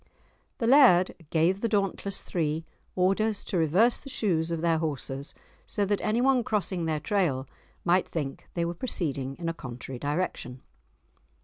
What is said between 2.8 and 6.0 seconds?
orders to reverse the shoes of their horses, so